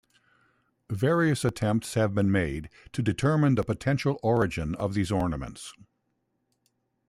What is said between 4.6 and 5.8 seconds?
of these ornaments.